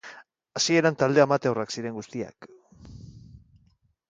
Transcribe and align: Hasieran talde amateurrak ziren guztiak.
Hasieran 0.59 0.97
talde 1.01 1.23
amateurrak 1.25 1.75
ziren 1.77 1.95
guztiak. 1.99 2.51